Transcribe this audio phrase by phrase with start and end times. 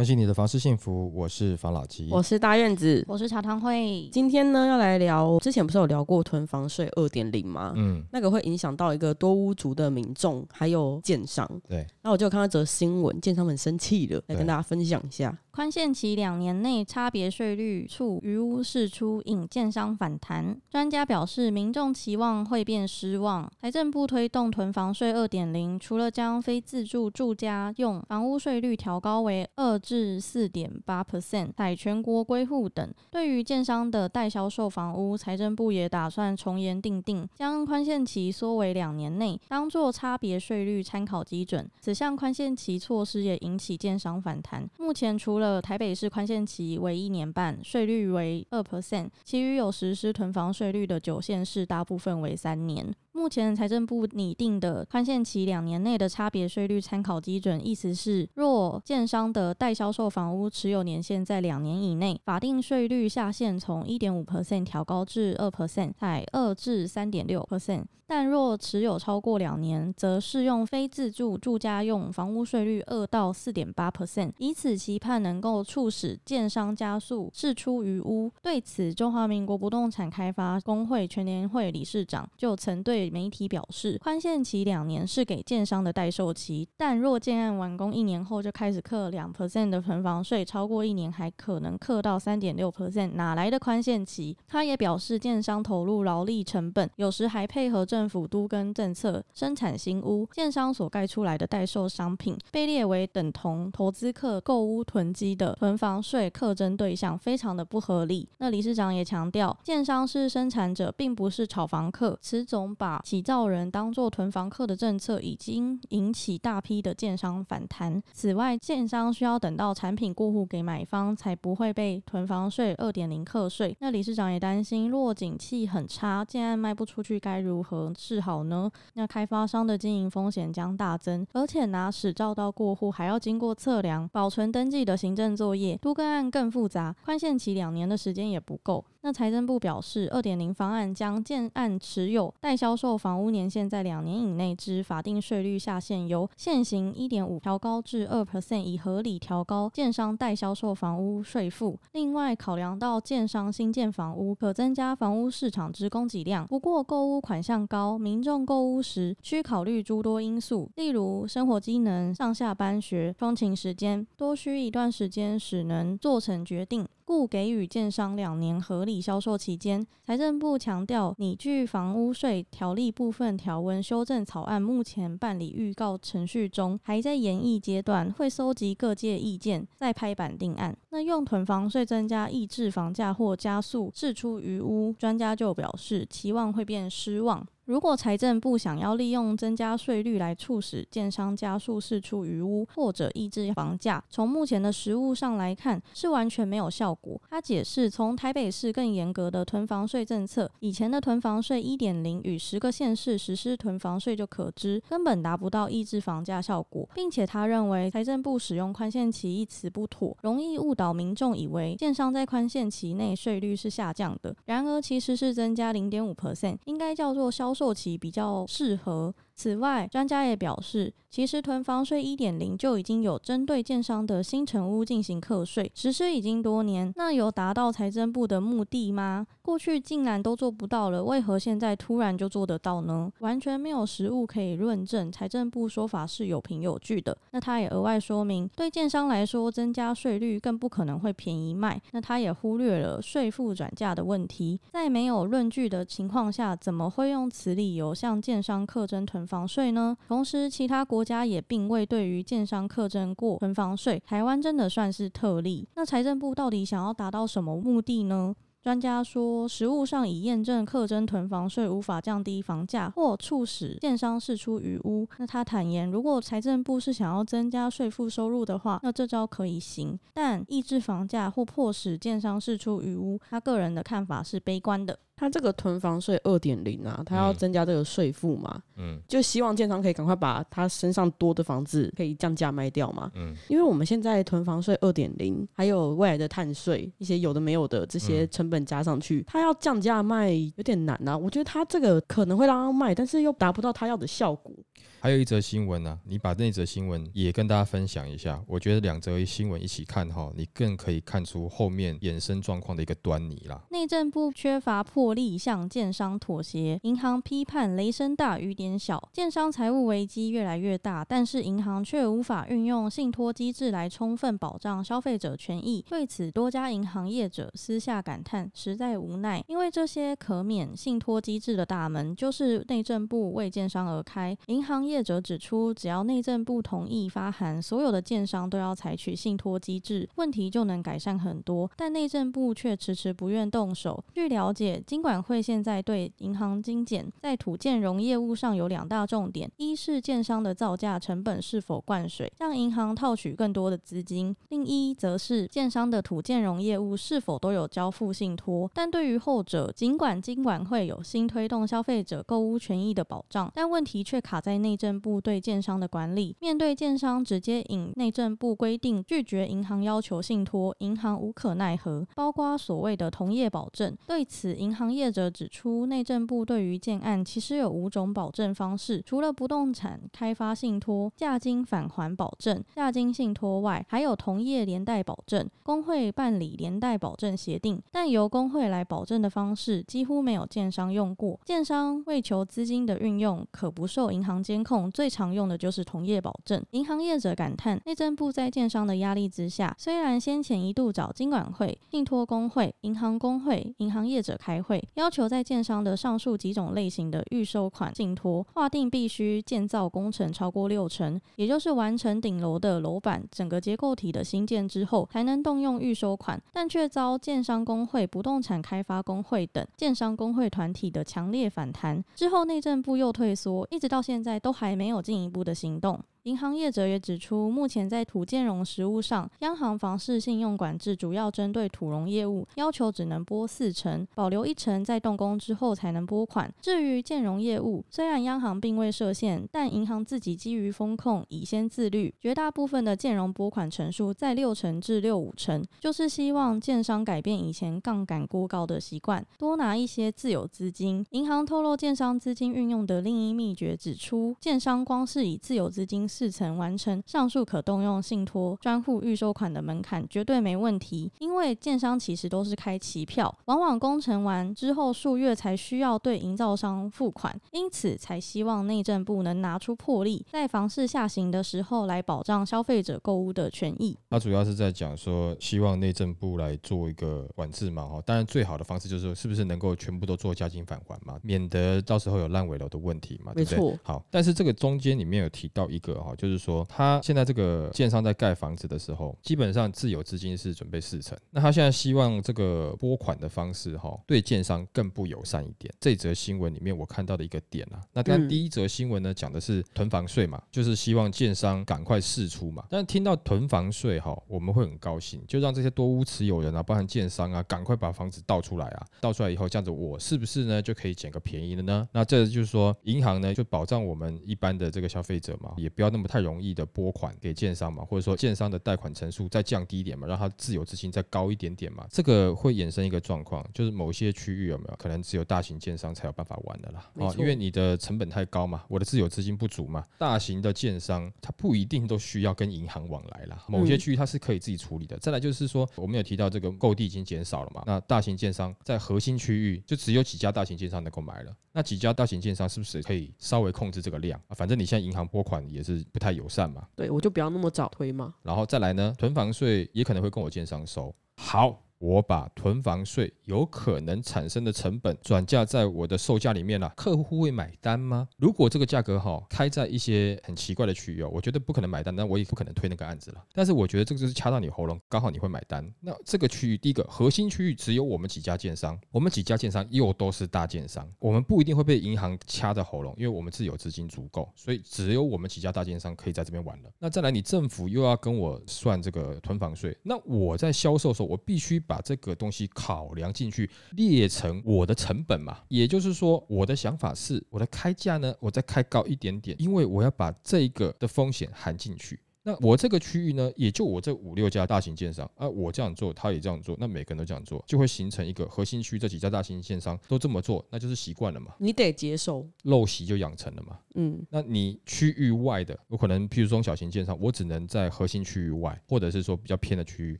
[0.00, 4.08] 关心你的房事幸福，我是房老吉，我是大院子，我是茶汤会。
[4.10, 7.74] 今天呢，要来聊，之前不是有聊过囤房税二点零吗？
[7.76, 11.46] 嗯，那个会影响到一个多屋族的民众，还有建商。
[11.68, 15.38] 对，那我就看到一则新闻，建商很生气了，来跟大家分享一下。
[15.50, 20.56] 宽限期两年内差别税率处余屋释出，引建商反弹。
[20.70, 23.50] 专家表示，民众期望会变失望。
[23.60, 41.68] 财政部推动囤房税二点零，除了将非自住住家用房屋税率调高为二至四点八 percent，采全国归户等，对于建商的代销售房屋，财政部也打算从严定定，将宽限期缩为两年内，当作差别税率参考基准。
[41.80, 44.64] 此项宽限期措施也引起建商反弹。
[44.78, 52.94] 目前除了台北市宽限期为一年半，税率为二 percent，其余有实施囤房税率的九县市，大部分为三年。
[53.20, 67.84] 目前财政部拟定的宽限期两年内的差别税率参考基准，意思是若建商的代销售房屋持有年限在两年以内，法定税率下限从一点五 percent 调高至二 percent，在二至三点六 percent。
[68.06, 78.28] 但若持有超过两年，则适用非自住住家用房屋税率二到四点八 percent，以此期盼能够促使建商加速释出余屋。
[78.42, 94.36] 对此，中华民国不动产开发工会全联会理事长就曾对媒体表示，宽限期两年是给建商的待售期，但若建案完工一年后就开始课两 percent 的囤房税，超过一年还可能课到三点六 percent，哪来的宽限期？
[94.46, 108.28] 他也表示，建商投入劳力成本，有时还配合政府都跟政策生产新屋，建商所盖出来的待售商品被列为等同投资客购屋囤积的囤房税课征对象，非常的不合理。
[108.38, 118.02] 那理事长也强调，建商是生产者，并不是炒房客，此种把起造人当作囤房客的政策已经引起大批的建商反弹。
[118.12, 123.76] 此外，建商需要等到产品过户给买方，才不会被囤房税二点零课税。
[123.80, 128.70] 那理事长也担心，若景气很差，建案卖不出去，该如何是好呢？
[128.94, 138.84] 那开发商的经营风险将大增，而且拿使照到过户还要经过测量、保存登记的行政作业，多个案更复杂，宽限期两年的时间也不够。
[139.02, 151.78] 那财政部表示，二点零方案将建案持有待销售房屋年限在两年以内之法定税率下限由现行一点五调高至二 percent，以合理调高建商待销售房屋税负。
[151.92, 166.86] 另外，考量到建商新建房屋可增加房屋市场之供给量，不过购屋款项高，民众购屋时需考虑诸多因素，例如生活机能、上下班学、通勤时间，多需一段时间使能做成决定。
[167.10, 169.84] 故给予建商两年合理销售期间。
[170.06, 180.76] 财政部强调，拟具房屋税条例部分条文修正草案目前办理预告程序中，还在研议阶段，会搜集各界意见，再拍板定案。
[180.90, 187.44] 那用囤房税增加抑制房价或加速释出余屋，专家就表示期望会变失望。
[187.70, 197.22] 如果财政部想要利用增加税率来促使建商加速释出余屋或者抑制房价，从目前的实务上来看是完全没有效果。
[197.30, 217.70] 他解释，从台北市更严格的囤房税政策，以前的囤房税一点零与十个县市实施囤房税就可知，根本达不到抑制房价效果，并且他认为财政部使用宽限期一词不妥，容易误导民众以为建商在宽限期内税率是下降的，然而其实是增加零点五 percent，应该叫做销售。
[217.70, 219.14] 做起比较适合。
[219.34, 226.92] 此外，专家也表示，其实囤房税一点零就已经有针对建商的新成屋进行课税，实施已经多年。
[226.94, 229.26] 那有达到财政部的目的吗？
[229.42, 233.10] 过去竟然都做不到了，为何现在突然就做得到呢？
[233.18, 237.16] 完全没有实物可以论证，财政部说法是有凭有据的。
[237.32, 241.82] 那他也额外说明，对建商来说，增加税率更不可能会便宜卖。
[241.90, 249.96] 那他也忽略了税负转嫁的问题，在没有论据的情况下，怎么会用此理由向建商课征囤房税呢？
[250.06, 255.66] 同时，其他国国家也并未对于建商课征过囤房税，台湾真的算是特例。
[255.74, 258.34] 那财政部到底想要达到什么目的呢？
[258.62, 265.08] 专家说，实务上已验证课征囤房税无法降低房价或促使建商释出余屋。
[265.16, 269.98] 那他坦言，如果财政部是想要增加税负收入的话，那这招可以行。
[270.12, 274.98] 但抑制房价或迫使建商释出余屋，他个人的看法是悲观的。
[275.20, 291.14] 他这个囤房税二点零啊，他要增加这个税负嘛，嗯，就希望建商可以赶快把他身上多的房子可以降价卖掉嘛，嗯，因为我们现在囤房税二点零，还有未来的碳税，一些有的没有的这些成本加上去，他要降价卖有点难啊。
[291.18, 294.54] 我觉得他这个可能会让他卖，但是又达不到他要的效果。
[295.02, 298.38] 还有一则新闻呢、你把那则新闻也跟大家分享一下。
[298.46, 303.62] 我觉得两则新闻一起看哈，你更可以看出后面衍生状况的一个端倪啦。
[303.70, 315.82] 内政部缺乏魄力向建商妥协，银行批判雷声大雨点小，建商财务危机越来越大，但是银行却无法运用信托机制来充分保障消费者权益。
[315.88, 324.69] 对此，多家银行业者私下感叹，实在无奈，因为这些可免信托机制的大门就是内政部为建商而开，银行。
[324.84, 331.70] 业者指出，只要内政部同意发函，所有的建商都要采取信托机制，问题就能改善很多。
[331.76, 334.04] 但内政部却迟迟不愿动手。
[334.14, 348.70] 据了解，金管会现在对银行精简，在土建融业务上有两大重点：一是建商的造价成本是否灌水，让银行套取更多的资金；另一则是建商的土建融业务是否都有交付信托。
[348.74, 354.70] 但对于后者，尽管金管会有心推动消费者购屋权益的保障，但问题却卡在内。
[354.70, 362.06] 内政部对建商的管理，面对建商直接引内政部规定拒绝银行要求信托，银行无可奈何。
[362.14, 377.82] 包括所谓的同业保证，对此银行业者指出，内政部对于建案其实有五种保证方式，除了不动产开发信托、价金返还保证、价金信托外，还有同业连带保证、工会办理连带保证协定。
[377.90, 381.40] 但由工会来保证的方式，几乎没有建商用过。
[381.44, 384.90] 建商为求资金的运用，可不受银行监控。
[384.90, 386.62] 最常用的就是同业保证。
[386.72, 412.02] 银行业者感叹，内政部在建商的压力之下，虽然先前一度找金管会、信托工会、银行工会、银行业者开会，要求在建商的上述几种类型的预收款信托划定必须建造工程超过六成，也就是完成顶楼的楼板整个结构体的新建之后，才能动用预收款，但却遭建商工会、不动产开发工会等建商工会团体的强烈反弹。
[412.14, 415.98] 之后内政部又退缩，一直到现在都还没有进一步的行动。
[416.24, 426.52] 银行业者也指出，目前在土建融实务上，央行房市信用管制主要针对土融业务，要求只能拨四成，保留一成在动工之后才能拨款。
[426.60, 441.02] 至于建融业务，虽然央行并未设限，但银行自己基于风控，已先自律，绝大部分的建融拨款成数在六成至六五成，就是希望建商改变以前杠杆过高的习惯，多拿一些自有资金。
[441.12, 446.09] 银行透露建商资金运用的另一秘诀，指出建商光是以自有资金。
[446.10, 463.96] 四层完成上述可动用信托专户预收款的门槛绝对没问题，因为建商其实都是开期票，往往工程完之后数月才需要对营造商付款，因此才希望内政部能拿出魄力，在房市下行的时候来保障消费者购物的权益。
[464.10, 473.58] 他主要是在讲说，希望内政部来做一个管制嘛，哈，当然最好的方式就是说，是不是能够全部都做加金返还嘛，免得到时候有烂尾楼的问题嘛，对不对？
[473.58, 473.78] 没错。
[473.84, 475.99] 好，但是这个中间里面有提到一个。
[476.02, 481.16] 哈，就是说，他现在这个建商在盖房子的时候，基本上自有资金是准备四成。
[481.30, 485.72] 那他现在希望这个拨款的方式，哈，对建商更不友善一点。
[485.78, 492.64] 这则新闻里面我看到的一个点啊，那但第一则新闻呢，讲的是囤房税嘛，就是希望建商赶快释出嘛。
[492.70, 501.86] 但听到囤房税哈，我们会很高兴，就让这些多屋持有人啊，包含建商啊，赶快把房子倒出来啊，倒出来以后，这样子我是不是呢就可以捡个便宜了呢？
[501.92, 505.89] 那这就是说，银行呢就保障我们一般的这个消费者嘛，也不要。
[505.90, 516.90] 那么太容易的拨款给建商嘛，或者说建商的贷款成数再降低一点嘛，让他自有资金再高一点点嘛，这个会衍生一个状况，就是某些区域有没有可能只有大型建商才有办法玩的啦？
[517.00, 524.96] 啊，因为你的成本太高嘛，我的自有资金不足嘛，大型的建商它不一定都需要跟银行往来啦，某些区域它是可以自己处理的。
[524.98, 534.20] 再来就是说，我们有提到这个购地已经减少了嘛，那大型建商在核心区域就只有几家大型建商能够买了，那几家大型建商是不是可以稍微控制这个量？
[534.30, 535.79] 反正你现在银行拨款也是。
[535.92, 536.66] 不太友善嘛？
[536.76, 538.14] 对，我就不要那么早推嘛。
[538.22, 540.94] 然后再来呢，囤房税也可能会跟我建商收。
[541.16, 541.62] 好。
[541.80, 548.06] 我把囤房税有可能产生的成本转嫁在我的售价里面了，客户会买单吗？
[548.18, 553.24] 如果这个价格哈开在一些很奇怪的区域，我觉得不可能买单，那我也不可能推那个案子了。
[553.32, 555.66] 但是我觉得这个就是掐到你喉咙，刚好你会买单。
[555.80, 566.70] 那这个区域第一个核心区域只有我们几家建商，我们几家建商又都是大建商，我们不一定会被银行掐着喉咙，因为我们自有资金足够，所以只有我们几家大建商可以在这边玩了。
[566.78, 575.38] 那再来，你政府又要跟我算这个囤房税，那我在销售的时候，我必须把这个东西考量进去，列成我的成本嘛。
[575.46, 582.00] 也就是说，我的想法是，我的开价呢，我再开高一点点，因为我要把这个的风险含进去。
[582.22, 591.34] 那我这个区域呢，也就我这五六家大型建商啊，我这样做，他也这样做，那每个人都这样做，就会形成一个核心区，这几家大型建商都这么做，那就是习惯了嘛。
[591.38, 593.58] 你得接受，陋习就养成了嘛。
[593.76, 599.98] 嗯，那你区域外的，有可能譬如中小型建商，我只能在核心区域外，或者是说比较偏的区域，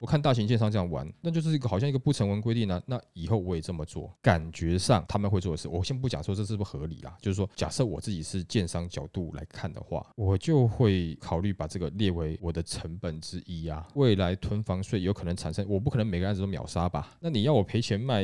[0.00, 2.82] 我看大型建商这样玩，那就是一个好像一个不成文规定呢、啊。
[2.86, 12.94] 那以后我也这么做，感觉上他们会做的事，我先不讲说这是不是合理啦，就是说假设我自己是建商角度来看的话，我就会考虑把这个列为我的成。
[13.04, 17.10] 本之一啊，未来囤房税有可能产生，我不可能每个案子都秒杀吧？
[17.20, 18.22] 那你要我赔钱卖，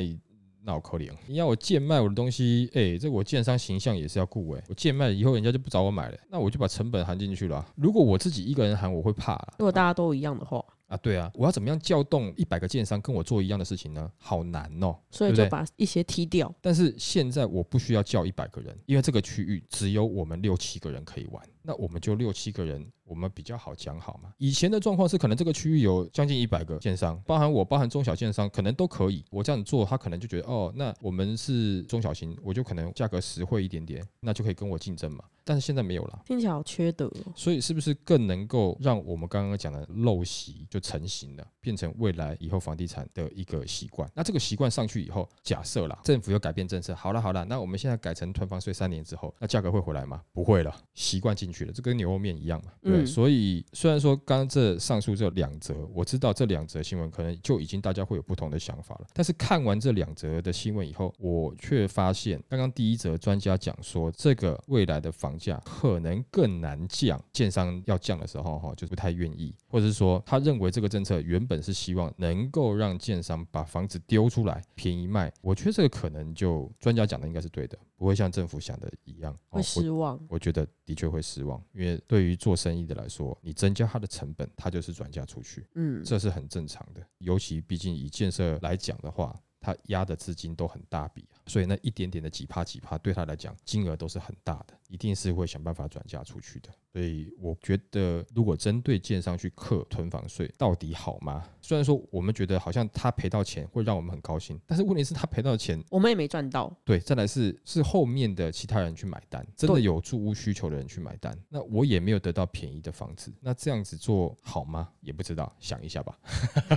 [0.62, 1.10] 那我可怜。
[1.26, 4.64] 你要我贱卖我的东西，哎、欸，这我建商形象也是要顾哎。
[4.68, 7.68] 我贱卖以后，人家就不找我买了，那我就把成本含进去了、啊。
[7.76, 9.34] 如果我自己一个人含，我会怕。
[9.58, 10.64] 如果大家都一样的话。
[10.86, 14.10] 啊，对啊，我要怎么样叫动一百个建商跟我做一样的事情呢？
[14.18, 16.52] 好难哦，所以就把一些踢掉。
[16.60, 24.32] 但是现在我不需要叫一百个人，因为这个区域只有我们六七个人可以玩，那我们就六七个人，我们比较好讲好嘛。
[24.38, 29.24] 以前的状况是，可能这个区域有将近一百个建商，包含我，包含中小建商，可能都可以。
[29.32, 35.24] 我这样做，他可能就觉得，哦，那我们是中小型，我就可能价格实惠一点点，那就可以跟我竞争嘛。
[35.42, 37.32] 但是现在没有了，听起来好缺德哦。
[37.34, 44.08] 所以是不是更能够让我们刚刚讲的陋习就成型了，变成未来以后房地产的一个习惯？
[44.14, 50.22] 那这个习惯上去以后，假设啦，政府又改变政策，好了好了，那我们现在改成囤房税三年之后，那价格会回来吗？
[50.32, 52.70] 不会了，习惯进去了，这跟牛肉面一样嘛。
[52.80, 80.16] 对，所以虽然说刚刚这上述这两则，我知道这两则新闻可能就已经大家会有不同的想法了，但是看完这两则的新闻以后，我却发现刚刚第一则专家讲说，这个未来的房价可能更难降，建商要降的时候哈，就不太愿意，或者是说他认为这个政策原本是希望能够让建商把房子丢出来便宜卖，我觉得这个可能就专家讲的应该是对的，不会像政府想的一样会失望。
[80.16, 87.06] 我，我觉得的确会失望，因为对于做生意的来说，你增加它的成本，它就是转嫁出去，嗯，这是很正常的。
[87.18, 94.79] 尤其毕竟以建设来讲的话，它压的资金都很大笔，所以那一点点的几趴几趴，对他来讲金额都是很大的。
[94.90, 101.44] 一定是会想办法转嫁出去的，所以我觉得，如果针对建商去课囤房税，到底好吗？
[101.60, 106.76] 虽然说我们觉得好像他赔到钱会让我们很高兴，但是问题是，他赔到钱，我们也没赚到。
[106.84, 114.88] 对，再来是是后面的其他人去买单，真的有住屋需求的人去买单，那我也没有得到便宜的房子，那这样子做好吗？
[115.00, 116.18] 也不知道，想一下吧。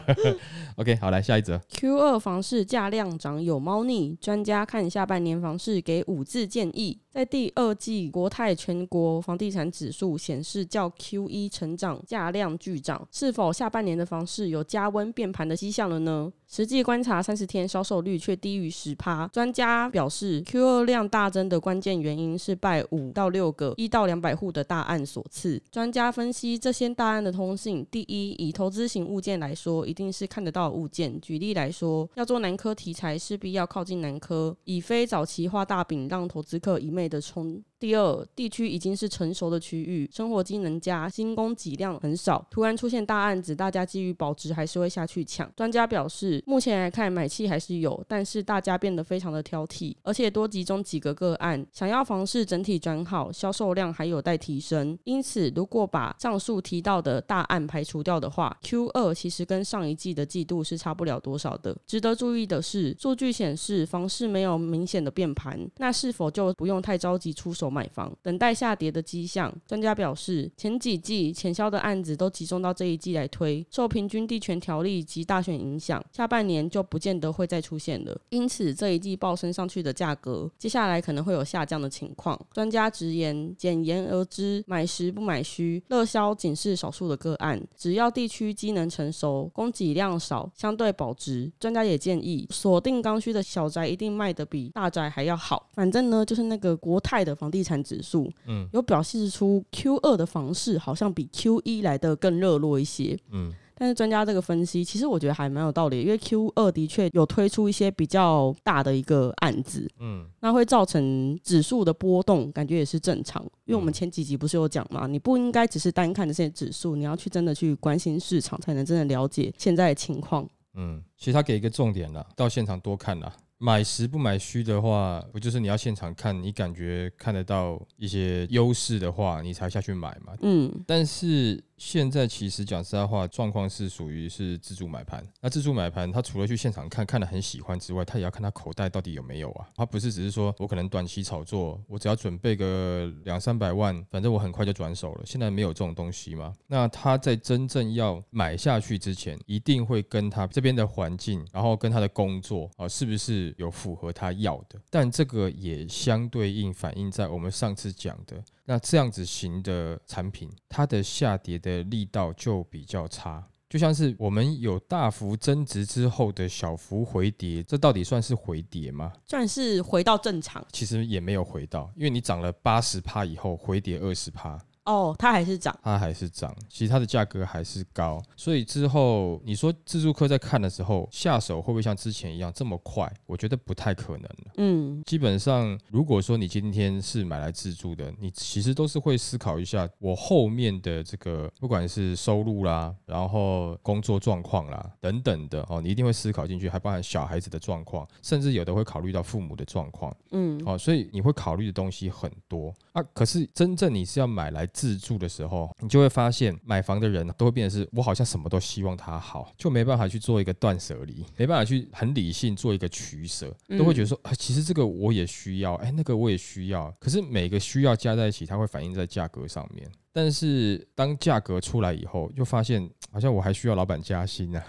[0.77, 1.59] OK，好，来下一则。
[1.69, 6.99] Q 二房市价量涨有猫腻，专家看下半年房市给五字建议。
[7.09, 16.31] 在第二季，国泰全国房地产指数显示较 Q 一成长价量巨涨，是否下半年的房市有加温变盘的迹象了呢？
[16.47, 19.27] 实际观察三十天销售率却低于十趴。
[19.33, 25.59] 专家表示，Q 二量大增的关键原因是拜五到六个一到两百户的大案所赐。
[25.71, 31.19] 专家分析这些大案的通性：第一，以投资型物件来说，一定是看得到物件。
[31.19, 37.63] 举例来说，要做南科题材，势必要靠近南科，以非早期画大饼让投资客一昧的冲。
[37.83, 45.51] 第二，地区已经是成熟的区域，生活机能佳，新供给量很少，突然出现大案子，大家基于保值还是会下去抢。
[45.53, 54.97] 专家表示，目前来看买气还是有，但是大家变得非常的挑剔，而且多集中几个个案，想要房市整体转好，销售量还有待提升。
[55.03, 61.75] 因此，如果把上述提到的大案排除掉的话，Q 二其实跟上一季的季度是差不了多少的。
[61.85, 67.72] 值得注意的是，数据显示房市没有明显的变盘，那是否就不用太着急出手？
[67.73, 78.15] 买房等待下跌的迹象，专家表示，前几季潜销的案子都集中到这一季来推，受平均地权条例及大选影响，下半年就不见得会再出现了。
[78.29, 82.39] 因此，这一季暴升上去的价格，接下来可能会有下降的情况。
[82.53, 87.59] 专家直言，简言而之，买实不买虚，热销仅是少数的个案。
[87.75, 91.51] 只要地区机能成熟，供给量少，相对保值。
[91.59, 95.69] 专家也建议，锁定刚需的小宅一定卖得比大宅还要好。
[95.73, 123.33] 反正呢，就是那个国泰的房地产指数，嗯，有表示出 Q 二的房市好像比 Q 一来的更热络一些，嗯，但是专家这个分析，其实我觉得还蛮有道理，因为 Q 二的确有推出一些比较大的一个案子，嗯，那会造成指数的波动，感觉也是正常，因为我们前几集不是有讲嘛，你不应该只是单看这些指数，你要去真的去关心市场，才能真的了解现在的情况，嗯，其实他给一个重点了，到现场多看了。
[123.63, 130.33] 买实不买虚的话，不就是你要现场看，你感觉看得到一些优势的话，你才下去买嘛。
[130.41, 131.63] 嗯，但是。
[131.85, 135.21] 现在其实讲实在话，状况是属于是自助买盘。
[135.41, 139.67] 那自助买盘，他除了去现场看看了很喜欢之外，他也要看他口袋到底有没有啊。
[139.75, 145.23] 他不是只是说我可能短期炒作，我只要准备个两三百万，反正我很快就转手了。
[145.25, 146.53] 现在没有这种东西吗？
[146.67, 154.79] 那他在真正要买下去之前，一定会跟他这边的环境，然后跟他的工作啊，是不是有符合他要的？
[154.89, 158.41] 但这个也相对应反映在我们上次讲的。
[158.65, 169.11] 那这样子型的产品，它的下跌的力道就比较差，就像是我们有大幅增值之后的小幅回跌，这到底算是回跌吗？
[169.25, 170.65] 算是回到正常？
[170.71, 174.57] 其实也没有回到，因为你涨了八十趴以后，回跌二十趴。
[174.85, 183.11] 哦，它还是涨，它还是涨，其实它的价格还是高，所以之后你说自助客在看的时候下手会不会像之前一样这么快？
[183.25, 184.51] 我觉得不太可能了。
[184.57, 200.15] 嗯，基本上如果说你今天是买来自助的，你其实都是会思考一下我后面的这个不管是收入啦，然后工作状况啦等等的哦，你一定会思考进去，还包含小孩子的状况，甚至有的会考虑到父母的状况。
[200.31, 203.01] 嗯，哦，所以你会考虑的东西很多啊。
[203.13, 219.89] 可是真正你是要买来自住的时候，你就会发现买房的人都会变得是，我好像什么都希望他好，就没办法去做一个断舍离，没办法去很理性做一个取舍，都会觉得说，啊，其实这个我也需要，哎，那个我也需要，可是每个需要加在一起，它会反映在价格上面。
[220.11, 224.61] 但是当价格出来以后，又发现好像我还需要老板加薪呢。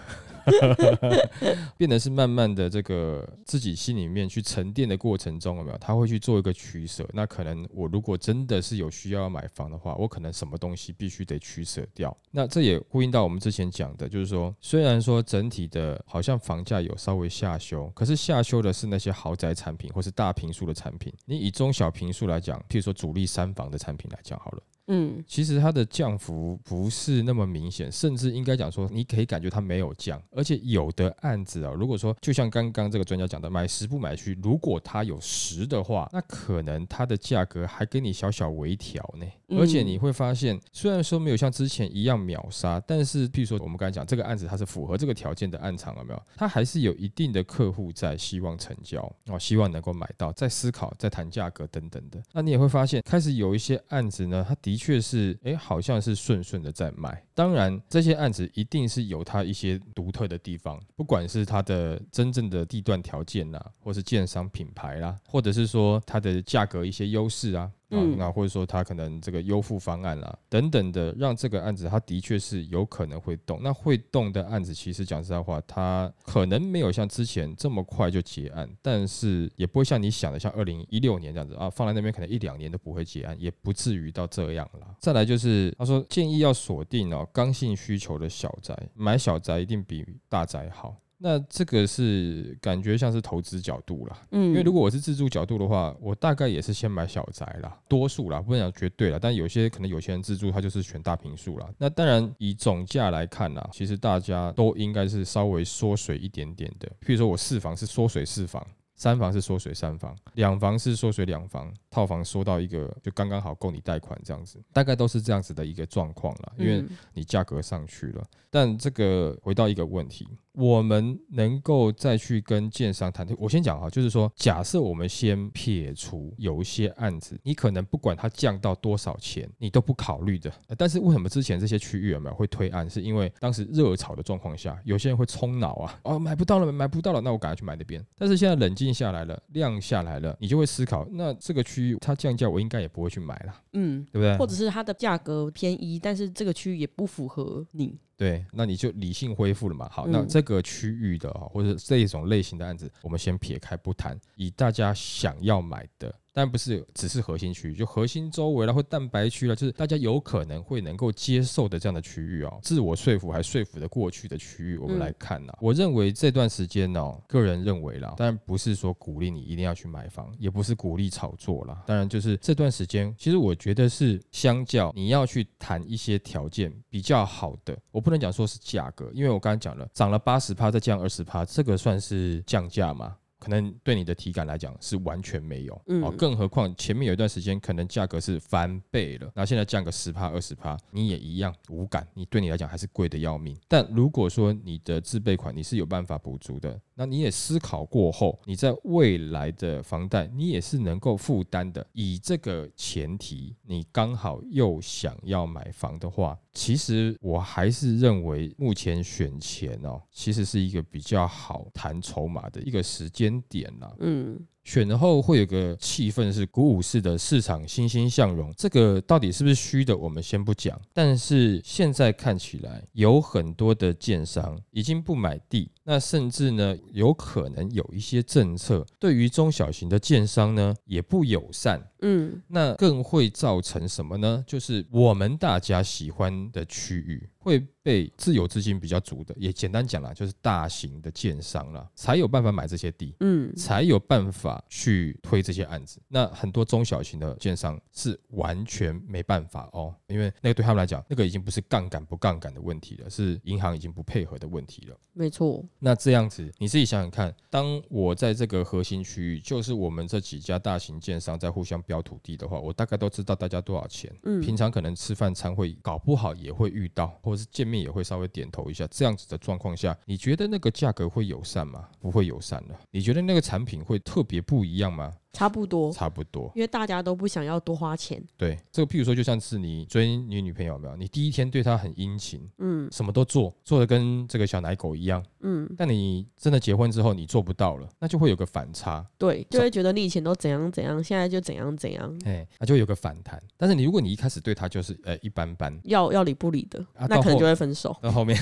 [1.77, 5.77] 变得是慢慢的这个自己心里面去沉淀的过程中，有没有？
[5.77, 7.07] 他会去做一个取舍。
[7.13, 12.15] 那可能我如果真的是有需要要买房的话，我可能什么东西必须得取舍掉。
[12.31, 21.13] 那这也呼应到我们之前讲的，就是说，虽然说整体的好像房价有稍微下修，可是下修的是那些豪宅产品或是大平数的产品。
[21.25, 24.63] 你以中小平数来讲，譬如说主力三房的产品来讲好了。
[24.87, 39.25] 嗯，其实它的降幅不是那么明显，甚至应该讲说，你可以感觉它没有降，而且有的案子啊，如果说就像刚刚这个专家讲的，买十不买虚，如果它有十的话，那可能它的价格还跟你小小微调呢。
[39.49, 46.21] 而且你会发现，虽然说没有像之前一样秒杀，但是譬如说我们刚才讲这个案子，它是符合这个条件的案场，有没有？
[46.35, 52.21] 它还是有一定的客户在希望成交哦，希望能够买到，在思考，在谈价格等等的。
[52.31, 54.75] 那你也会发现，开始有一些案子呢，它的。
[54.75, 57.23] 确是，哎，好像是顺顺的在卖。
[57.33, 67.71] 当然，这些案子一定是有它一些独特的地方，不管是它的真正的地段条件呐，或是建商品牌啦，或者是说它的价格一些优势啊。
[67.95, 73.59] 啊，那或者说他可能这个优付方案啦，等等的，让这个案子它的确是有可能会动。
[73.61, 84.95] 那会动的案子，其实讲实在话，它可能没有像之前这么快就结案，但是也不会像你想的，像二零一六年这样子啊，放在那边可能一两年都不会结案，也不至于到这样了。
[84.99, 90.95] 再来就是他说建议要锁定哦刚性需求的小宅，买小宅一定比大宅好。
[91.17, 101.69] 那这个是感觉像是投资角度啦，嗯，因为如果我是自住角度的话，我大概也是先买小宅啦，多数啦，不能讲绝对啦，但有些可能有些人自住他就是选大平数啦。
[101.77, 108.65] 那当然以总价来看啦，其实大家都应该是稍微缩水一点点的，譬如说我四房是缩水四房。
[108.97, 116.81] 三房是缩水三房，两房是缩水两房，套房缩到一个就刚刚好够你贷款这样子，大概都是这样子的一个状况了，因为
[117.13, 118.23] 你价格上去了。
[118.49, 120.25] 但这个回到一个问题，
[120.57, 130.51] 我们能够再去跟建商谈，我先讲哈，就是说，假设我们先撇除有一些案子，你可能不管它降到多少钱，你都不考虑的。
[130.75, 132.89] 但是为什么之前这些区域有没有会推案？
[132.89, 138.03] 是因为当时热炒的状况下，有些人会冲脑啊，哦买不到了，买不到了，那我赶快去买那边。
[138.17, 138.95] 但是现在冷静。
[138.95, 144.37] 下来了，量下来了，你就会思考，那这个区域它降价，我应该也不会去买了，嗯，对不对？
[144.37, 149.89] 或者是它的价格偏一，但是这个区域也不符合你，对，那你就理性恢复了嘛。
[149.91, 156.13] 好，那这个区域的或者这一种类型的案子，我们先撇开不谈，以大家想要买的。
[156.35, 165.53] 但不是只是核心区域，就核心周围啦，或蛋白区啦，就是大家有可能会能够接受的这样的区域哦，自我说服还说服的过去的区域，我们来看呐。
[165.61, 171.81] 我认为这段时间哦，个人认为啦，当然不是说鼓励你一定要去买房，也不是鼓励炒作啦。
[171.87, 183.15] 当然就是这段时间，其实我觉得是相较你要去谈一些条件比较好的，我不能讲说是价格，因为我刚才讲了，涨了八十趴再降二十趴，这个算是降价吗？
[183.45, 185.79] 可能对你的体感来讲是完全没有。
[185.85, 193.55] 嗯、哦，更何况前面有一段时间可能价格是翻倍了，那现在降个十趴二十趴，你也一样无感，你对你来讲还是贵的要命。
[193.67, 201.85] 但如果说你的自备款你是有办法补足的，那你也思考过后，你在未来的房贷你也是能够负担的。
[201.91, 213.95] 以这个前提，你刚好又想要买房的话，其实我还是认为目前选钱哦，其实是一个比较好谈筹码的一个时间点了。
[213.99, 214.39] 嗯。
[214.65, 220.77] 选后会有个气氛是鼓舞式的市场欣欣向荣，这个到底是不是虚的，我们先不讲。
[220.91, 231.79] 但是现在看起来有很多的建商已经不买地，那甚至呢有可能有一些政策对于中小型的建商呢也不友善。
[232.07, 234.43] 嗯，那更会造成什么呢？
[234.47, 237.29] 就是我们大家喜欢的区域。
[237.45, 246.01] 会被自有资金比较足的，也简单讲啦，就是大型的建商啦，才有办法买这些地，嗯，才有办法去推这些案子。
[246.07, 254.97] 那很多中小型的建商是完全没办法哦，因为那个对他们来讲，那个已经不是杠杆不杠杆的问题了，是银行已经不配合的问题了。
[255.13, 255.63] 没错。
[255.77, 264.13] 那这样子，你自己想想看，当我在这个核心区域，就是我们这几家大型建商在互相标土地的话，我大概都知道大家多少钱。
[264.23, 271.87] 嗯，平常可能吃饭餐会搞不好也会遇到，或者是见面也会稍微点头一下，这样子的状况下，你觉得那个价格会友善吗？
[271.99, 272.75] 不会友善的。
[272.91, 275.13] 你觉得那个产品会特别不一样吗？
[275.35, 278.23] 差不多，差不多，因为大家都不想要多花钱。
[278.37, 280.95] 对，这个譬如说，就像是你追你女朋友没有？
[280.95, 285.69] 你第一天对她很殷勤，嗯，什么都做，做的跟这个小奶狗一样，嗯。
[285.77, 289.05] 但你真的结婚之后，你做不到了，那就会有个反差。
[289.17, 292.19] 对，就会觉得你以前都怎样怎样，现在就怎样怎样。
[292.25, 293.41] 哎，那就有个反弹。
[293.57, 297.95] 但是你如果你一开始对她就是呃一般般，要要理不理的，啊、那可能就会分手。
[298.01, 298.37] 到后面。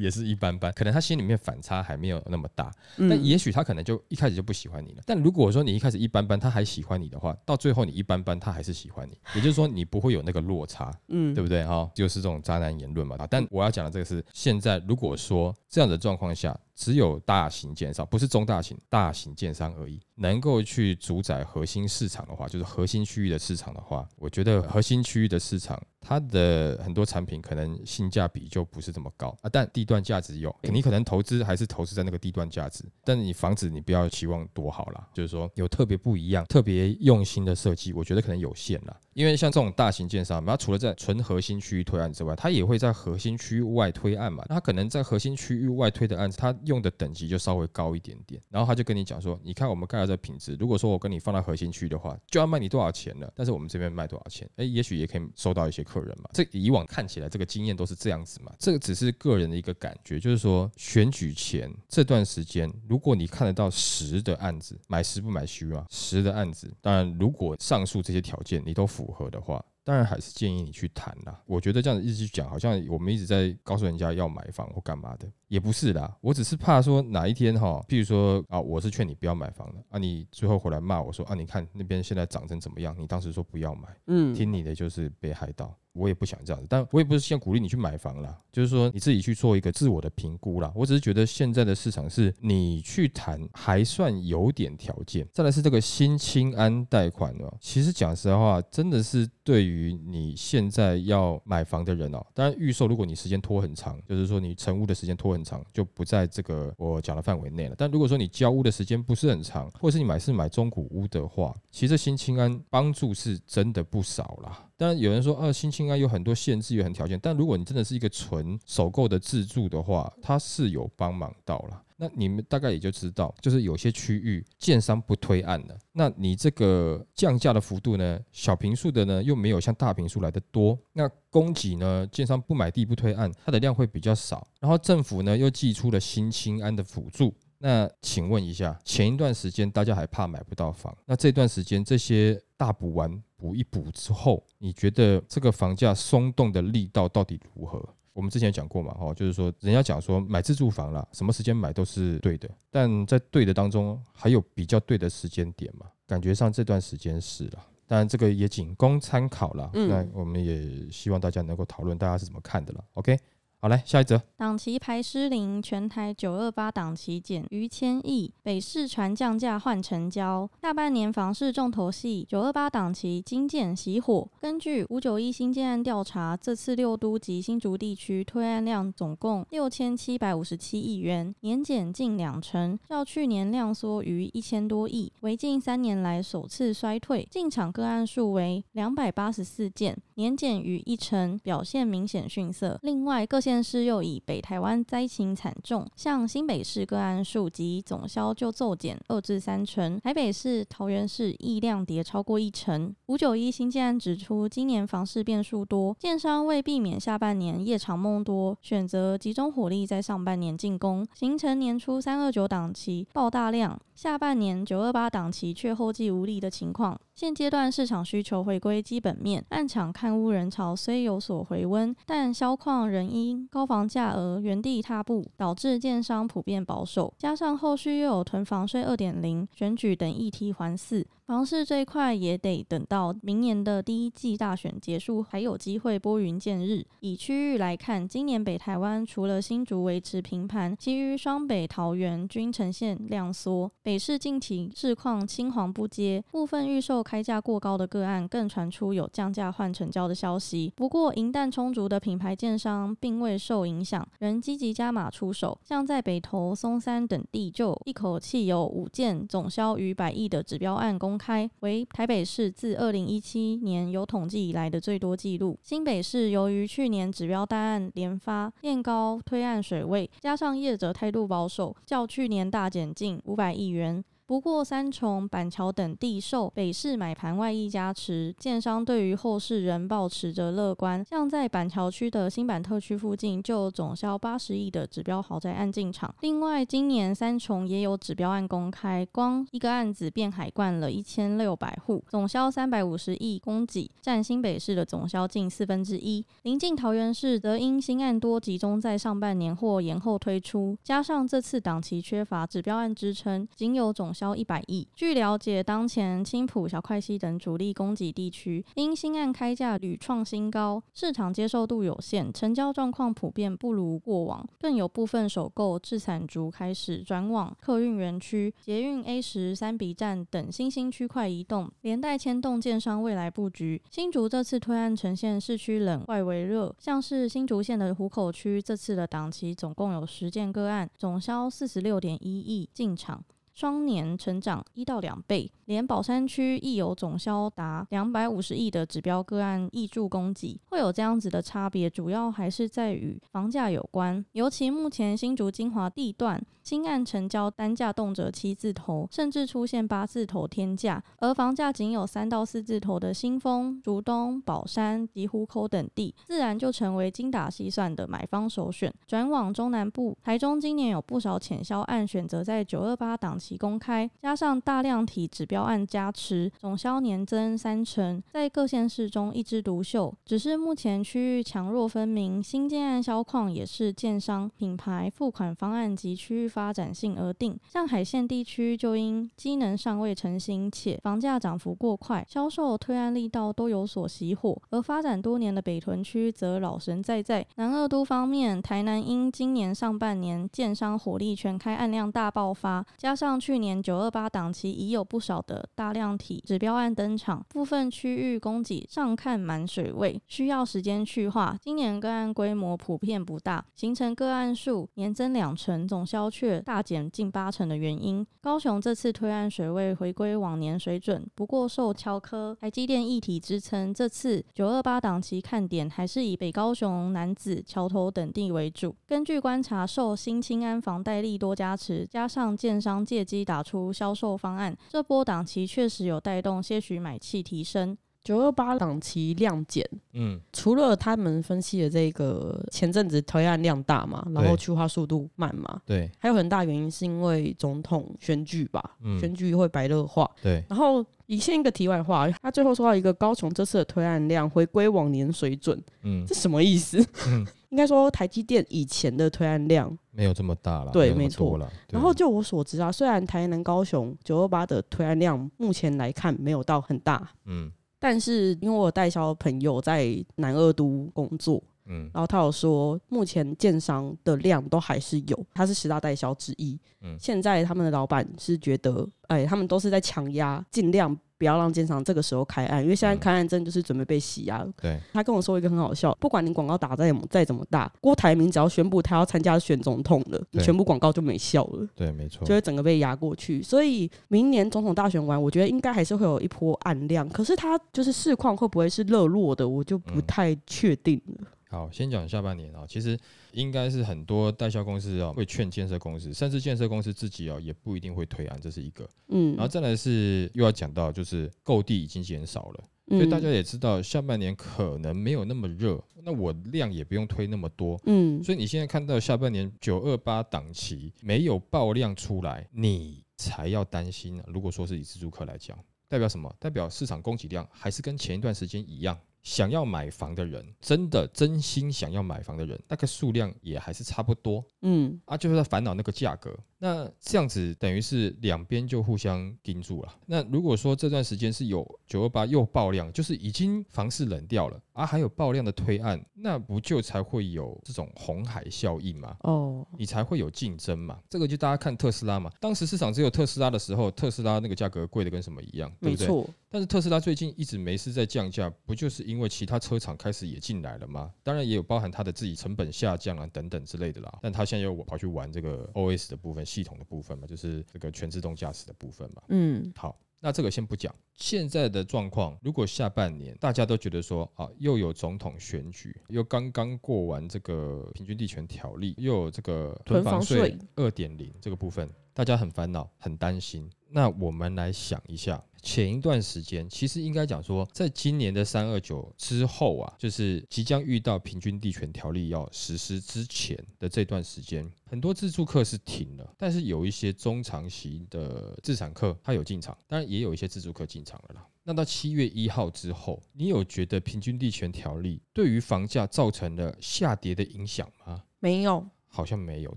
[0.00, 5.02] 也是一般般，可能他心里面反差还没有那么大，嗯、但也许他可能就一开始就不喜欢你了。
[5.06, 11.64] 但如果说你一开始一般般，他还喜欢你的话，到最后你一般般，他还是喜欢你，也就是说你不会有那个落差，嗯，对不对？
[11.64, 13.16] 哈，就是这种渣男言论嘛。
[13.28, 25.78] 但我要讲的这个是，现在如果说这样的状况下，只有大型建商，不是中大型，大型建商而已，能够去主宰核心市场的话，就是核心区域的市场的话，我觉得核心区域的市场。
[26.02, 38.98] 它的很多产品可能性价比就不是这么高啊，但地段价值有，你可能投资还是投资在那个地段价值，但是你房子你不要期望多好啦，就是说有特别不一样、特别用心的设计，我觉得可能有限啦。
[39.20, 44.42] 因为像这种大型建商嘛，它除了在纯核心区域推案之外，它也会在核心区域外推案嘛。
[44.48, 56.30] 它可能在核心区域外推的案子，它用的等级就稍微高一点点，然后他就跟你讲说，你看我们盖的这品质，如果说我跟你放在核心区的话，就要卖你多少钱了，但是我们这边卖多少钱，哎，也许也可以收到一些客人嘛。
[56.32, 58.50] 这以往看起来这个经验都是这样子嘛。
[58.58, 69.64] 这个只是个人的一个感觉，就是说选举前这段时间，如果你看得到实的案子，买实不买虚啊，实的案子，当然如果上述这些条件你都符合的话。
[69.82, 71.42] 当然还是建议你去谈啦。
[71.46, 76.14] 我觉得这样子一直去讲，好像我们一直在告诉人家要买房或干嘛的，也不是啦。
[76.20, 82.94] 我只是怕说哪一天哈，譬如说啊，我是劝你不要买房的啊，你最后回来骂我说啊，你看那边现在涨成怎么样？
[82.96, 85.74] 你当时说不要买，嗯，听你的就是被害到。
[85.92, 90.72] 我也不想这样子，但我也不是先鼓励你去买房啦，就是说你自己去做一个自我的评估啦。
[90.74, 95.26] 我只是觉得现在的市场是你去谈还算有点条件。
[95.32, 107.74] 再来是这个新青安贷款哦，其实讲实话，真的是对于你现在要买房的人哦，当然预售如果你时间拖很长，就是说你成屋的时间拖很长，就不在这个我讲的范围内了。
[107.76, 114.66] 但如果说你交屋的时间不是很长，或者是你买是买中古屋的话，其实新青安帮助是真的不少啦。
[114.80, 117.20] 当然有人说啊，新青安有很多限制，有很条件。
[117.22, 121.82] 但如果你真的是一个纯首购的自住的话，它是有帮忙到了。
[121.98, 130.78] 那你们大概也就知道，就是有些区域建商不推案了，那你这个降价的幅度呢，小坪数的呢又没有像大坪数来的多。
[130.94, 134.48] 那供给呢，建商不买地不推案，它的量会比较少。
[134.60, 137.34] 然后政府呢又寄出了新青安的辅助。
[137.62, 147.86] 那请问一下，前一段时间大家还怕买不到房，那这段时间这些大补完补一补之后，你觉得这个房价松动的力道到底如何？
[148.14, 159.70] 我们之前讲过嘛，哦，就是说人家讲说买自住房啦，什么时间买都是对的，但在对的当中还有比较对的时间点嘛，感觉上这段时间是了，当然这个也仅供参考啦。
[159.74, 163.18] 那我们也希望大家能够讨论大家是怎么看的了，OK。
[163.62, 164.18] 好，来下一则。
[164.38, 170.48] 党旗排失灵，全台九二八党旗减逾千亿，北市传降价换成交。
[170.62, 174.26] 下半年房市重头戏，九二八党旗惊见熄火。
[174.40, 187.28] 根据五九一新建案调查，这次六都及新竹地区推案量总共六千七百五十七亿元，年减近两成，较去年量缩逾一千多亿，为近三年来首次衰退。
[187.30, 192.78] 进场个案数为两百八十四件，年减逾一成，表现明显逊色。
[192.82, 202.94] 另外各县市又以北台湾灾情惨重，像新北市个案数及总销就骤减二至三成，台北市、桃园市亦量跌超过一成。
[203.06, 217.00] 五九一新建案指出，今年房市变数多，建商为避免下半年夜长梦多，选择集中火力在上半年进攻，形成年初三二九档期爆大量，下半年九二八档期却后继无力的情况。
[217.20, 227.12] 现阶段市场需求回归基本面，暗场看屋人潮虽有所回温，但销况仍因高房价而原地踏步，导致建商普遍保守。
[227.18, 231.04] 加上后续又有囤房税二点零、选举等议题环伺。
[231.30, 236.84] 房市最快也得等到明年的第一季大选结束，还有机会拨云见日。
[236.98, 243.70] 以区域来看，今年北台湾除了新竹维持平盘，其余双北、桃园均呈现量缩。
[243.80, 250.72] 北市近期市况青黄不接，部分预售开价过高的个案更传出有降价换成交的消息。
[250.74, 255.56] 不过，银弹充足的品牌建商并未受影响，仍积极加码出手。
[255.62, 265.58] 像在北投、松山等地，就一口气有五件总销逾百亿的指标案公开为台北市自二零一七年有统计以来的最多记录。
[265.62, 274.02] 新北市由于去年指标单案连发，垫高推案水位，加上业者态度保守，较去年大减近五百亿元。
[274.30, 281.04] 不过，三重、板桥等地受北市买盘外溢加持，建商对于后市仍保持着乐观。
[281.04, 286.14] 像在板桥区的新板特区附近，就总销八十亿的指标豪宅案进场。
[286.20, 296.24] 另外，今年三重也有指标案公开，光一个案子便海灌了一千六百户，总销三百五十亿供给，占新北市的总销近四分之一。
[296.42, 304.86] 临近桃园市则因新案多集中在上半年或延后推出，加上这次档期缺乏指标案支撑，仅有总销一百亿。
[304.94, 314.46] 据了解，当前青埔、小块溪等主力供给地区，因新案开价屡创新高，市场接受度有限，成交状况普遍不如过往。
[314.60, 323.80] 更有部分首购置产族开始转往客运园区、捷运 A 十三 B 站等新兴区块移动，连带牵动建商未来布局。
[323.90, 333.24] 新竹这次推案呈现市区冷，外围热，像是新竹县的湖口区，这次的档期总共有十件个案，总销四十六点一亿进场。
[333.60, 344.24] 双年成长一到两倍，连宝山区亦有总销达两百五十亿的指标个案易住供给，会有这样子的差别，主要还是在与房价有关。
[344.32, 358.90] 尤其目前新竹精华地段新案成交单价动辄七字头，甚至出现八字头天价，而房价仅有三到四字头的新丰、竹东、宝山及湖口等地，自然就成为精打细算的买方首选。
[359.06, 370.12] 转往中南部，台中今年有不少潜销案选择在九二八档期公开，加上大量体指标案加持，总销年增三成，在各县市中一枝独秀。
[370.24, 377.58] 只是目前区域强弱分明，新建案销况也是建商、品牌、付款方案及区域发展性而定。
[377.68, 384.60] 像海线地区就因机能尚未成型，且房价涨幅过快，销售推案力道都有所熄火。
[384.70, 387.46] 而发展多年的北屯区则老神在在。
[387.56, 401.56] 南二都方面，台南因今年上半年建商火力全开，案量大爆发，加上去年九二八档期已有不少的大量体指标案登场，部分区域供给上看满水位，需要时间去化。
[401.60, 408.26] 今年个案规模普遍不大，形成个案数年增两成，总销却大减近八成的原因。
[408.40, 418.94] 高雄这次推案水位回归往年水准，不过受桥科、台积电议题支撑，这次九二八档期看点还是以北高雄、南子、桥头等地为主。
[419.06, 427.96] 根据观察，受新青安房贷利多加持，加上建商借机打出销售方案，这波档期确实有带动些许买气提升。
[428.22, 440.62] 九二八档期量减，嗯，除了他们分析的这个前阵子推案量大嘛，然后去化速度慢嘛，对，还有很大原因是因为总统选举吧，嗯，选举会白热化，对。
[440.68, 447.04] 然后以先一个题外话，他最后说到一个高雄这次的推案量回归往年水准，嗯，这什么意思？
[447.26, 447.46] 嗯。
[447.70, 451.56] 应该说，台积电以前的推案量没有这么大了，对，没错。
[451.56, 451.70] 了。
[451.88, 466.78] 然后就我所知啊，虽然台南、高雄九二八的推案量目前来看没有到很大，嗯，但是因为我有代销朋友在南二都工作，嗯，然后他有说，目前建商的量都还是有，他是十大代销之一。
[467.02, 471.16] 嗯，现在他们的老板是觉得，哎，他们都是在强压，尽量。
[471.40, 474.62] 不要让建商这个时候开案，因为现在开案真的就是准备被洗压。
[474.78, 481.88] 对，他跟我说一个很好笑，不管你广告打再怎么再怎么大，郭台铭只要宣布他要参加选总统了，你全部广告就没效了。
[481.94, 483.62] 对，没错，就会整个被压过去。
[483.62, 491.34] 所以明年总统大选完，我觉得应该还是会有一波案量，可是他就是市况会不会是热络的，我就不太确定了。
[491.38, 493.16] 嗯好，先讲下半年啊，其实
[493.52, 499.08] 应该是很多代销公司啊会劝建设公司，甚至建设公司自己啊也不一定会推案，这是一个。
[499.28, 507.96] 嗯，然后再来是又要讲到就是购地已经减少了，所以大家也知道下半年可能没有那么热，那我量也不用推那么多。
[508.06, 514.44] 嗯，所以你现在看到下半年九二八档期没有爆量出来，你才要担心啊。
[514.48, 515.78] 如果说是以自住客来讲，
[516.08, 516.52] 代表什么？
[516.58, 519.16] 代表市场供给量还是跟前一段时间一样。
[519.42, 524.64] 想要买房的人，真的真心想要买房的人，那个数量也还是差不多。
[524.82, 526.54] 嗯，啊，就是在烦恼那个价格。
[526.82, 530.14] 那这样子等于是两边就互相盯住了。
[530.24, 539.36] 那如果说这段时间是有九二八又爆量，就是已经房市冷掉了啊，还有爆量的推案，那不就才会有这种红海效应吗？
[539.42, 541.20] 哦，你才会有竞争嘛。
[541.28, 546.46] 这个就大家看特斯拉嘛，当时市场只有特斯拉的时候，特斯拉那个价格贵的跟什么一样，对不对？
[546.72, 551.30] 但是特斯拉最近一直没事在降价，不就是因为其他车厂开始也进来了吗？
[551.42, 554.38] 当然也有包含它的自己成本下降啊等等之类的啦。
[554.40, 556.64] 但它现在又跑去玩这个 OS 的部分。
[556.70, 559.42] 系统的部分嘛，就是这个全自动驾驶的部分嘛。
[559.48, 561.12] 嗯，好，那这个先不讲。
[561.34, 573.90] 现在的状况，如果下半年大家都觉得说啊，又有总统选举，又刚刚过完这个平均地权条例，又有这个囤房税二点零这个部分，大家很烦恼，很担心。
[574.08, 575.60] 那我们来想一下。
[575.82, 591.66] 前一段时间，其实应该讲说，在今年的三二九之后啊，就是即将遇到平均地权条例要实施之前的这段时间，很多自住客是停了，但是有一些中长期的自产客他有进场，当然也有一些自住客进场了啦。
[591.82, 598.44] 那到七月一号之后，你有觉得平均地权条例对于房价造成了下跌的影响吗？
[598.58, 599.08] 没有。
[599.30, 599.94] 好像没有，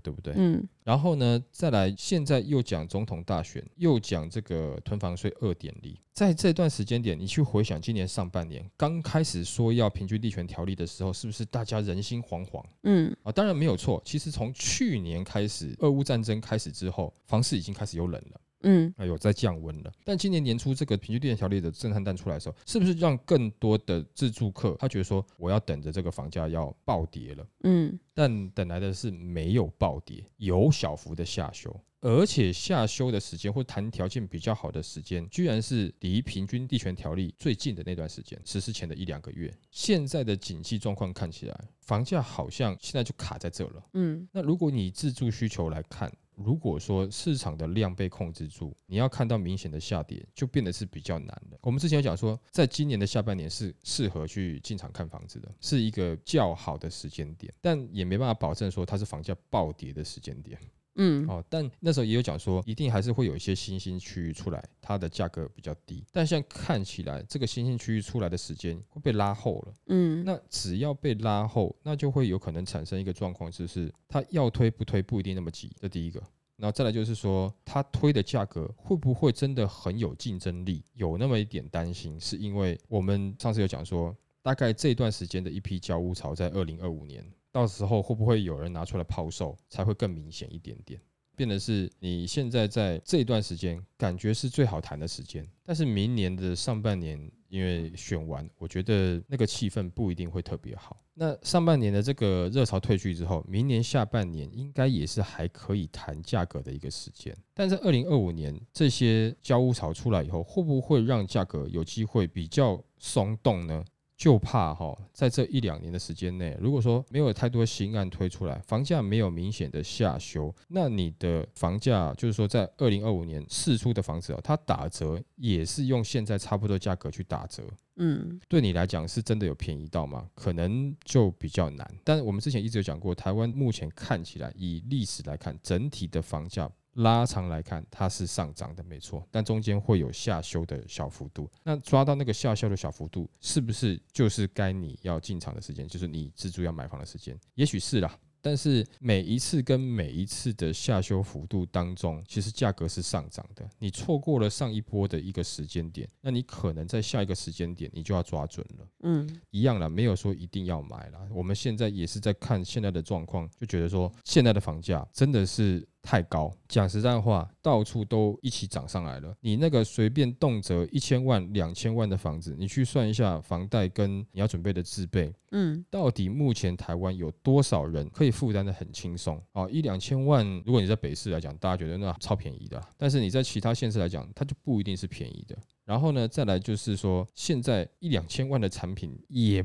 [0.02, 0.32] 对不对？
[0.36, 0.66] 嗯。
[0.84, 12.64] 然后呢，再来，现在又讲总统大选，又讲这个囤房税二点零，在这段时间点，你去回想今年上半年刚开始说要平均地权条例的时候，是不是大家人心惶惶？
[12.84, 13.14] 嗯。
[13.22, 14.00] 啊，当然没有错。
[14.04, 18.40] 其实从去年开始，俄乌战争开始之后，房市已经开始有冷了。
[18.64, 19.92] 嗯，还有在降温了。
[20.04, 27.46] 但今年年初这个平均地权条例的震撼弹出来的时候，是不是让更多的自住客他觉得说，我要等着这个房价要暴跌了？
[27.62, 39.52] 嗯，但等来的是没有暴跌，有小幅的下修，而且下修的时间或谈条件比较好的时间，居然是离平均地权条例最近的那段时间，实施前的一两个月。
[39.70, 43.84] 现在的景气状况看起来，房价好像现在就卡在这了。
[43.94, 46.12] 嗯，那如果你自住需求来看。
[46.36, 51.58] 如果说市场的量被控制住，你要看到明显的下跌，就变得是比较难的。
[51.62, 60.58] 我们之前有讲说，在今年的下半年是适合去进场看房子的，是一个较好的时间点，但也没办法保证说它是房价暴跌的时间点。
[60.96, 66.04] 嗯，哦，但那时候也有讲说，一定还是会有一些新兴区域出来，它的价格比较低。
[66.12, 69.74] 但现在看起来，这个新兴区域出来的时间会被拉后了。
[69.86, 75.70] 嗯，那只要被拉后，那就会有可能产生一个状况，就是它要推不推不一定那么急。
[75.80, 76.22] 这第一个，
[76.56, 80.84] 然后再来就是说，它推的价格会不会真的很有竞争力？
[80.94, 87.24] 有那么一点担心，是因为我们上次有讲说，大概这段时间的一批交屋潮在二零二五年。
[87.54, 91.00] 到时候会不会有人拿出来抛售，才会更明显一点点，
[91.36, 101.00] 变得是你现在在这段时间感觉是最好谈的时间，但是明年的上半年因为选完，我觉得那个气氛不一定会特别好。
[101.16, 113.84] 那上半年的这个热潮退去之后，明年下半年应该也是还可以谈价格的一个时间，但在二零二五年这些交屋潮出来以后，会不会让价格有机会比较松动呢？
[114.16, 127.62] 就怕哈，在这一两年的时间内，如果说没有太多新案推出来，房价没有明显的下修，那你的房价就是说，在二零二五年释出的房子啊，它打折也是用现在差不多价格去打折，
[127.96, 130.28] 嗯，对你来讲是真的有便宜到吗？
[130.34, 131.88] 可能就比较难。
[132.04, 136.70] 但我们之前一直有讲过，台湾目前看起来，以历史来看，整体的房价。
[136.94, 141.50] 拉长来看，它是上涨的，没错，但中间会有下修的小幅度。
[141.62, 147.38] 那抓到那个下修的小幅度，是不是就是该你要进场的时间，就是你自住要买房的时间？
[147.54, 153.68] 也许是啦，但是每一次跟每一次的下修幅度当中，其实价格是上涨的。
[153.78, 158.86] 你错过了上一波的一个时间点，那你可能在下一个时间点你就要抓准了。
[159.02, 161.18] 嗯，一样了，没有说一定要买了。
[161.32, 165.84] 我们现在也是在看现在的状况，就觉得说现在的房价真的是。
[166.04, 169.34] 太高，讲实在话，到处都一起涨上来了。
[169.40, 179.42] 你那个随便动辄一千万、两千万的房子，你去算一下房贷跟你要准备的自备，嗯，到底目前台湾有多少人可以负担的很轻松？
[179.52, 185.56] 啊，一两千万，如果你在北市来讲，大家觉得那超便宜的，但是你在其他县市来讲，它就不一定是便宜的。
[185.86, 189.64] 然后呢，再来就是说，现在一两千万的产品也。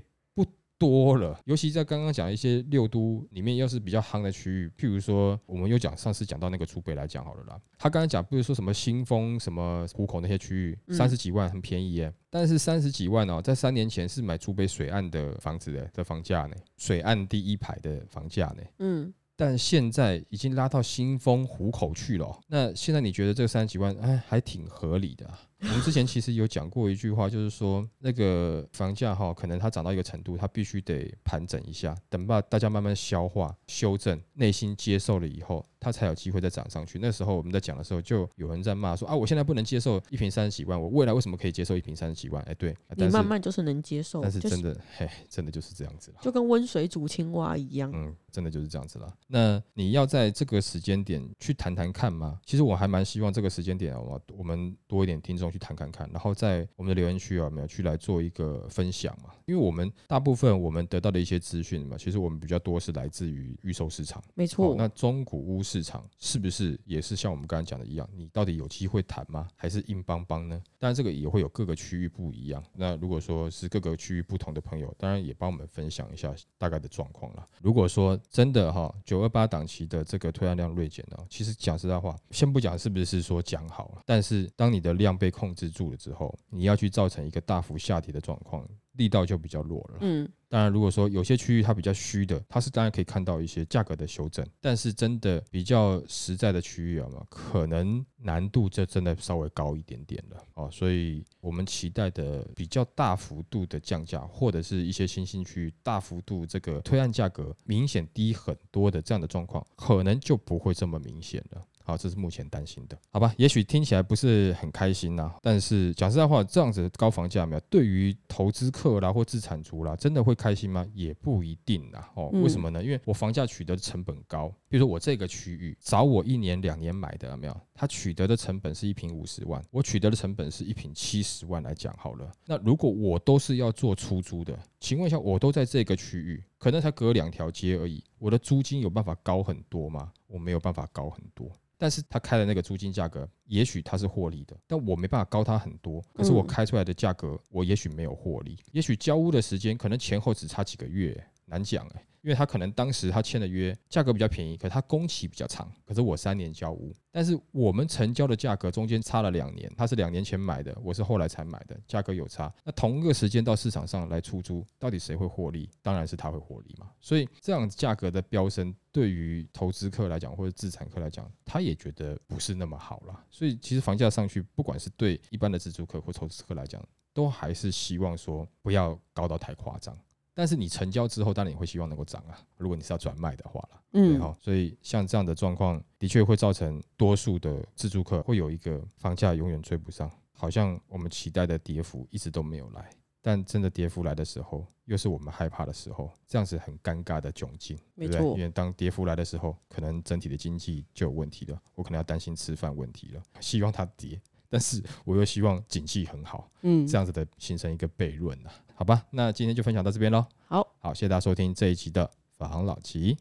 [0.79, 7.59] 多了，尤其在刚刚讲一些六都里面，要是比较夯的区域，譬如说，我们又讲上次讲到那个竹北来讲好了啦。
[7.77, 12.11] 他刚刚讲，不是说什么新丰、什么湖口那些区域，三十几万很便宜耶。
[12.29, 18.63] 但是三十几万哦，在三年前是买竹北水岸的房子的的房价呢，水岸第一排的房价呢。
[18.79, 19.13] 嗯。
[19.35, 25.39] 但现在已经拉到新丰湖口去了，那现在你觉得这三十几万，哎，还挺合理的啊。
[25.61, 36.97] 我们之前其实有讲过一句话，就是说那个房价哈，可能它涨到一个程度，它必须得盘整一下，等吧大家慢慢消化、修正、内心接受了以后，它才有机会再涨上去。
[37.01, 42.41] 那时候我们在讲的时候，就有人在骂说啊，我现在不能接受一瓶三十几万，我未来为什么可以接受一瓶三十几万？
[42.43, 49.13] 哎，对，你慢慢就是能接受，但是真的， 嘿，真的就是这样子了，就跟温水煮青蛙一样，嗯，真的就是这样子了。
[49.27, 52.39] 那你要在这个时间点去谈谈看吗？
[52.45, 53.99] 其实我还蛮希望这个时间点啊，
[54.37, 55.49] 我们多一点听众。
[55.49, 59.31] 去谈看看，然后在我们的留言区啊，有没有去来做一个分享嘛？
[59.47, 64.75] 因为我们大部分我们得到的一些资讯嘛，其实我们比较多是来自于预售市场，没错。
[64.77, 68.09] 那中古屋市场是不是也是像我们刚才讲的一样？
[68.15, 69.47] 你到底有机会谈吗？
[69.55, 70.59] 还是硬邦邦呢？
[70.79, 72.63] 当然这个也会有各个区域不一样。
[72.73, 77.45] 那如果说是各个区域不同的朋友，当然也帮我们分享一下大概的状况了。
[77.61, 89.97] 如果说真的哈，九二八档期的这个推案量锐减呢，其实讲实在话，先不讲是不是说讲好了，但是当你的量被控制住了之后，你要去造成一个大幅下跌的状况，力道就比较弱了。
[90.01, 100.69] 嗯，当然，如果说有些区域它比较虚的，它是当然可以看到一些价格的修正，但是真的比较实在的区域啊嘛，可能难度就真的稍微高一点点了哦。
[100.71, 111.65] 所以我们期待的比较大幅度的降价，或者是一些新兴区域大幅度这个推案价格明显低很多的这样的状况，可能就不会这么明显了。
[111.89, 113.33] 好，这是目前担心的，好吧？
[113.37, 120.85] 也许听起来不是很开心呐，但是讲实在话，这样子的高房价没有对于投资客啦或自产族啦，真的会开心吗？
[120.93, 122.11] 也不一定啦。
[122.13, 122.83] 哦，为什么呢？
[122.83, 127.61] 因为我房价取得的成本高，比如说我这个区域找我一年两年买的有没有？
[127.73, 132.31] 它取得的成本是一平五十万，我取得的成本是一平七十万来讲好了。
[132.45, 140.11] 那如果我都是要做出租的，请问一下，我都在这个区域，可能才隔两条街而已，我的租金有办法高很多吗？
[140.27, 141.49] 我没有办法高很多。
[141.79, 146.03] 但是他开的那个租金价格，也许他是获利的，但我没办法高他很多。
[146.13, 148.59] 可是我开出来的价格，我也许没有获利。
[148.73, 152.05] 也许交屋的时间可能前后只差几个月，难讲哎。
[152.21, 155.71] 因为他可能当时他签的约价格比较便宜，可是他工期比较长。
[155.85, 162.53] 可是我三年交屋，但是我们成交的价格中间差了两年，他是两年前买的，我是后来才买的，价格有差。
[162.63, 165.69] 那同一个时间到市场上来出租，到底谁会获利？
[165.81, 166.89] 当然是他会获利嘛。
[166.99, 173.23] 所以这样价格的飙升，对于投资客来讲或者自产客来讲，他也觉得不是那么好了。
[173.29, 179.97] 所以其实房价上去，不管是对一般的自住客或投资客来讲，都还是希望说不要高到太夸张。
[180.39, 182.39] 但是你成交之后，当然也会希望能够涨啊。
[182.55, 192.89] 如果你是要转卖的话了，嗯，好，所以像这样的状况，的确会造成多数的自住客会有一个房价永远追不上，好像我们期待的跌幅一直都没有来。
[193.21, 198.25] 但真的跌幅来的时候，又是我们害怕的时候，这样子很尴尬的窘境，对不对？
[198.27, 203.21] 因为当跌幅来的时候，可能整体的经济就有问题了，我可能要担心吃饭问题了。
[203.41, 204.17] 希望它跌。
[204.51, 209.05] 但是我又希望景气很好，嗯，这样子的形成一个悖论呐，好吧？
[209.11, 210.25] 那今天就分享到这边喽。
[210.47, 213.17] 好，好，谢谢大家收听这一期的法航老齐，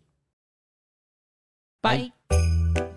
[1.80, 2.87] 拜。